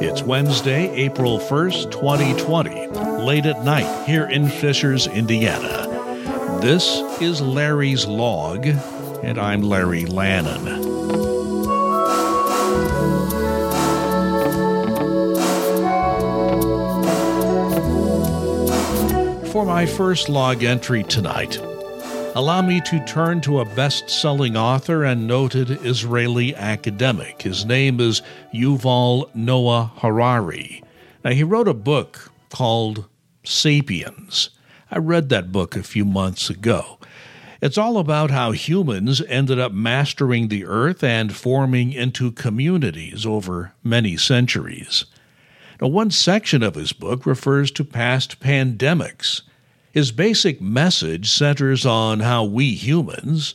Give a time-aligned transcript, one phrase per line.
[0.00, 2.86] It's Wednesday, April 1st, 2020,
[3.22, 5.86] late at night here in Fishers, Indiana.
[6.62, 10.96] This is Larry's Log, and I'm Larry Lannan.
[19.52, 21.58] For my first log entry tonight,
[22.36, 27.40] allow me to turn to a best selling author and noted Israeli academic.
[27.40, 28.20] His name is
[28.52, 30.84] Yuval Noah Harari.
[31.24, 33.06] Now, he wrote a book called
[33.42, 34.50] Sapiens.
[34.90, 36.98] I read that book a few months ago.
[37.62, 43.72] It's all about how humans ended up mastering the earth and forming into communities over
[43.82, 45.06] many centuries.
[45.80, 49.40] Now, one section of his book refers to past pandemics.
[49.96, 53.54] His basic message centers on how we humans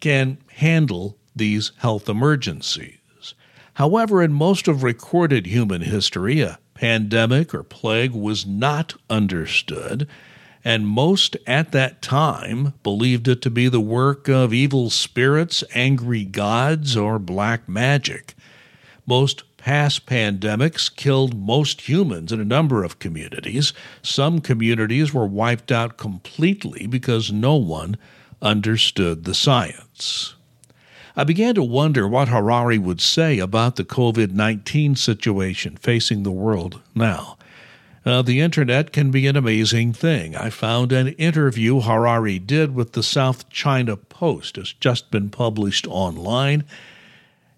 [0.00, 3.34] can handle these health emergencies.
[3.74, 10.08] However, in most of recorded human history, a pandemic or plague was not understood,
[10.64, 16.24] and most at that time believed it to be the work of evil spirits, angry
[16.24, 18.34] gods, or black magic.
[19.06, 23.72] Most past pandemics killed most humans in a number of communities.
[24.02, 27.96] Some communities were wiped out completely because no one
[28.40, 30.34] understood the science.
[31.16, 36.30] I began to wonder what Harari would say about the COVID 19 situation facing the
[36.30, 37.36] world now.
[38.04, 40.34] Uh, the internet can be an amazing thing.
[40.34, 44.58] I found an interview Harari did with the South China Post.
[44.58, 46.64] It's just been published online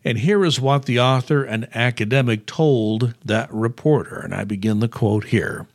[0.05, 4.89] and here is what the author and academic told that reporter, and I begin the
[4.89, 5.67] quote here.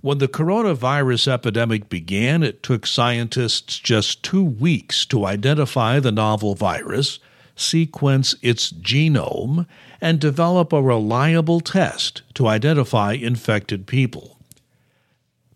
[0.00, 6.54] When the coronavirus epidemic began, it took scientists just two weeks to identify the novel
[6.54, 7.18] virus,
[7.54, 9.66] sequence its genome,
[10.00, 14.38] and develop a reliable test to identify infected people.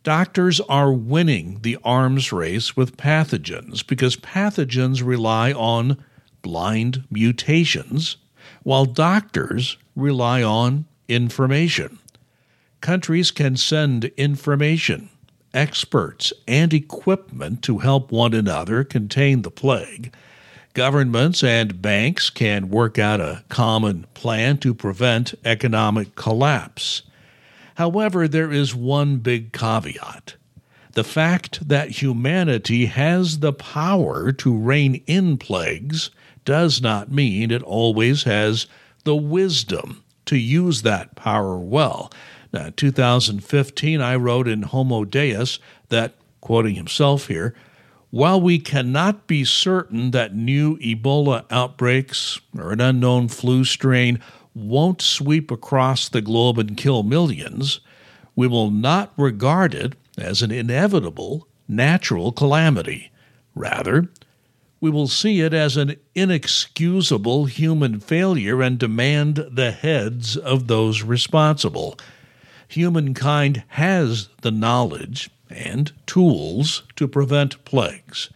[0.02, 5.96] Doctors are winning the arms race with pathogens because pathogens rely on
[6.44, 8.18] blind mutations,
[8.62, 11.98] while doctors rely on information.
[12.80, 15.08] Countries can send information,
[15.52, 20.14] experts, and equipment to help one another contain the plague.
[20.74, 27.02] Governments and banks can work out a common plan to prevent economic collapse.
[27.76, 30.34] However, there is one big caveat
[30.94, 36.10] the fact that humanity has the power to rein in plagues
[36.44, 38.66] does not mean it always has
[39.04, 42.10] the wisdom to use that power well.
[42.52, 47.54] Now, in 2015, I wrote in Homo Deus that, quoting himself here,
[48.10, 54.20] while we cannot be certain that new Ebola outbreaks or an unknown flu strain
[54.54, 57.80] won't sweep across the globe and kill millions,
[58.36, 63.10] we will not regard it as an inevitable natural calamity.
[63.56, 64.08] Rather,
[64.84, 71.02] we will see it as an inexcusable human failure and demand the heads of those
[71.02, 71.98] responsible.
[72.68, 78.28] Humankind has the knowledge and tools to prevent plagues.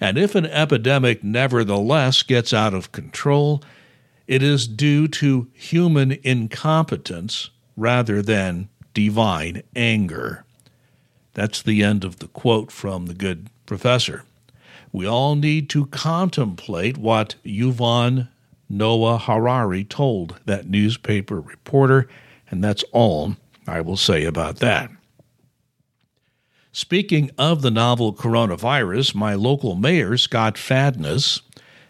[0.00, 3.62] And if an epidemic nevertheless gets out of control,
[4.26, 10.46] it is due to human incompetence rather than divine anger.
[11.34, 14.24] That's the end of the quote from the good professor
[14.92, 18.28] we all need to contemplate what Yuval
[18.68, 22.08] Noah Harari told that newspaper reporter,
[22.50, 23.36] and that's all
[23.66, 24.90] I will say about that.
[26.72, 31.42] Speaking of the novel coronavirus, my local mayor, Scott Fadness,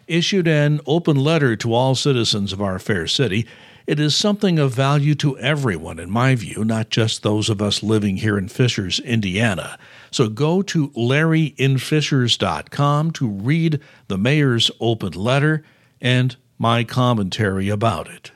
[0.07, 3.47] issued an open letter to all citizens of our fair city.
[3.91, 7.83] It is something of value to everyone, in my view, not just those of us
[7.83, 9.77] living here in Fishers, Indiana.
[10.11, 15.65] So go to larryinfishers.com to read the mayor's open letter
[15.99, 18.31] and my commentary about it.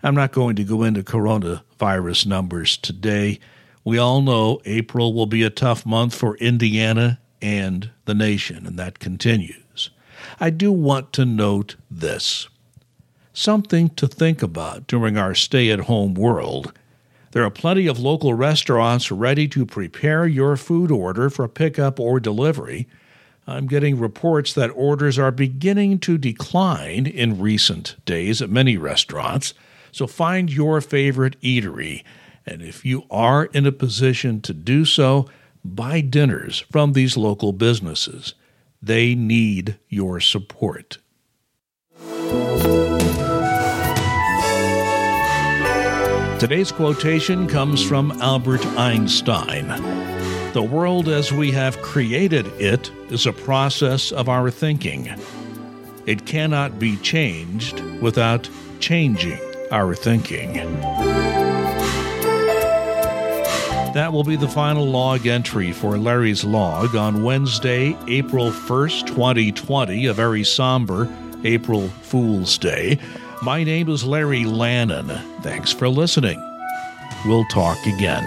[0.00, 3.40] I'm not going to go into coronavirus numbers today.
[3.82, 8.78] We all know April will be a tough month for Indiana and the nation, and
[8.78, 9.90] that continues.
[10.38, 12.48] I do want to note this
[13.34, 16.72] something to think about during our stay at home world
[17.34, 22.20] there are plenty of local restaurants ready to prepare your food order for pickup or
[22.20, 22.86] delivery.
[23.44, 29.52] I'm getting reports that orders are beginning to decline in recent days at many restaurants.
[29.90, 32.04] So find your favorite eatery.
[32.46, 35.28] And if you are in a position to do so,
[35.64, 38.34] buy dinners from these local businesses.
[38.80, 40.98] They need your support.
[46.44, 49.66] Today's quotation comes from Albert Einstein.
[50.52, 55.08] The world as we have created it is a process of our thinking.
[56.04, 58.46] It cannot be changed without
[58.78, 60.52] changing our thinking.
[63.94, 70.04] That will be the final log entry for Larry's log on Wednesday, April 1st, 2020,
[70.04, 71.08] a very somber
[71.42, 72.98] April Fool's Day.
[73.44, 75.20] My name is Larry Lannan.
[75.42, 76.40] Thanks for listening.
[77.26, 78.24] We'll talk again.